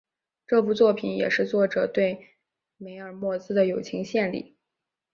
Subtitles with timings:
[0.47, 2.29] 这部作品也是作者对
[2.77, 4.57] 梅尔莫兹的友情献礼。